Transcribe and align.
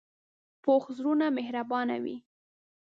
پوخ 0.63 0.83
زړونه 0.97 1.25
مهربانه 1.37 1.95
وي 2.03 2.17